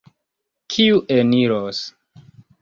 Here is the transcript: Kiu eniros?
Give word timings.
Kiu 0.75 1.01
eniros? 1.17 1.83